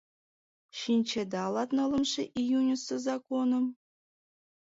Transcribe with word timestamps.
Шинчеда 0.79 1.43
латнылымше 1.55 2.23
июньысо 2.39 2.95
законым? 3.07 3.65